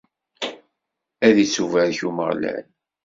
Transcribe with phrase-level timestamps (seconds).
[1.27, 2.65] Ad ittubarek Umeɣlal.